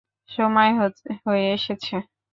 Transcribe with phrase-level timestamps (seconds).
[0.31, 0.71] সময়
[1.25, 1.95] হয়ে এসেছে!